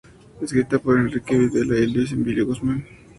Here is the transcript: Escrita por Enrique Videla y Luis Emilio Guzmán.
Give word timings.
Escrita 0.41 0.79
por 0.79 0.97
Enrique 0.97 1.37
Videla 1.37 1.77
y 1.77 1.85
Luis 1.85 2.11
Emilio 2.11 2.47
Guzmán. 2.47 2.83